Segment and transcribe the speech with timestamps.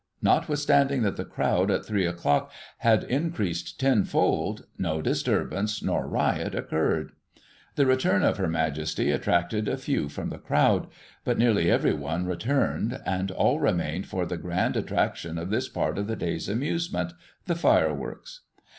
[0.23, 7.11] Notwithstanding that the crowd, at three o'clock, had increased tenfold, no disturbance nor riot occurred.
[7.75, 10.87] The return of Her Majesty attracted a few from the crowd,
[11.23, 15.99] but nearly every one returned, and all remained for the grand attraction of this part
[15.99, 17.13] of the day's amusement—
[17.45, 18.41] the fireworks.